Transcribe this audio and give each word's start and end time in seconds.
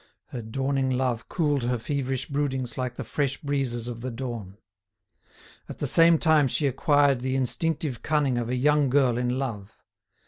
Her 0.29 0.41
dawning 0.41 0.89
love 0.89 1.29
cooled 1.29 1.61
her 1.61 1.77
feverish 1.77 2.25
broodings 2.25 2.75
like 2.75 2.95
the 2.95 3.03
fresh 3.03 3.37
breezes 3.39 3.87
of 3.87 4.01
the 4.01 4.09
dawn. 4.09 4.57
At 5.69 5.77
the 5.77 5.85
same 5.85 6.17
time 6.17 6.47
she 6.47 6.65
acquired 6.65 7.21
the 7.21 7.35
instinctive 7.35 8.01
cunning 8.01 8.39
of 8.39 8.49
a 8.49 8.55
young 8.55 8.89
girl 8.89 9.15
in 9.19 9.37
love. 9.37 9.73